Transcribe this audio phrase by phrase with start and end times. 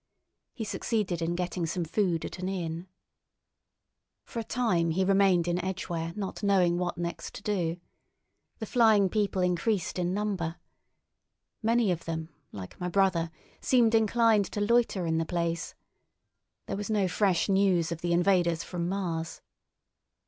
[0.55, 2.87] He succeeded in getting some food at an inn.
[4.23, 7.79] For a time he remained in Edgware not knowing what next to do.
[8.57, 10.55] The flying people increased in number.
[11.61, 13.29] Many of them, like my brother,
[13.59, 15.75] seemed inclined to loiter in the place.
[16.65, 19.39] There was no fresh news of the invaders from Mars.